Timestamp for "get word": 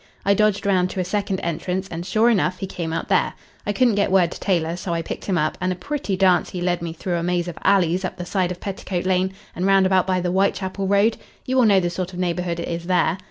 3.93-4.31